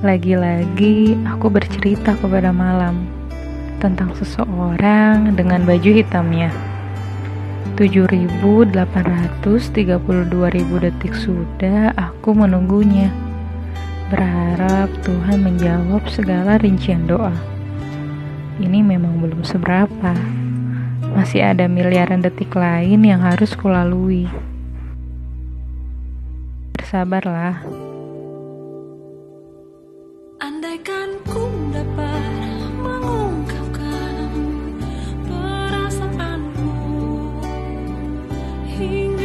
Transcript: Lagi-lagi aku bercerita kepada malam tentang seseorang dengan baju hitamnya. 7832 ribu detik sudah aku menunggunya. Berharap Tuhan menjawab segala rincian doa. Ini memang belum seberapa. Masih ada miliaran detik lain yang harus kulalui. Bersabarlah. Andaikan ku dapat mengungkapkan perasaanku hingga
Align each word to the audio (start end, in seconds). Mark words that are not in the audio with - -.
Lagi-lagi 0.00 1.12
aku 1.28 1.52
bercerita 1.52 2.16
kepada 2.16 2.56
malam 2.56 3.04
tentang 3.84 4.16
seseorang 4.16 5.36
dengan 5.36 5.68
baju 5.68 5.90
hitamnya. 5.92 6.48
7832 7.76 8.72
ribu 10.56 10.74
detik 10.80 11.12
sudah 11.12 11.92
aku 12.00 12.32
menunggunya. 12.32 13.12
Berharap 14.08 14.88
Tuhan 15.04 15.44
menjawab 15.44 16.08
segala 16.08 16.56
rincian 16.56 17.04
doa. 17.04 17.36
Ini 18.56 18.80
memang 18.80 19.20
belum 19.20 19.44
seberapa. 19.44 20.16
Masih 21.12 21.44
ada 21.44 21.68
miliaran 21.68 22.24
detik 22.24 22.56
lain 22.56 23.04
yang 23.04 23.20
harus 23.20 23.52
kulalui. 23.52 24.24
Bersabarlah. 26.72 27.89
Andaikan 30.40 31.20
ku 31.28 31.52
dapat 31.68 32.32
mengungkapkan 32.80 34.32
perasaanku 35.28 36.72
hingga 38.64 39.19